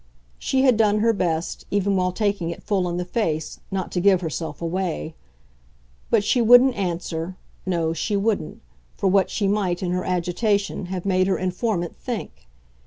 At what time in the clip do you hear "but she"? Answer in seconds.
6.09-6.41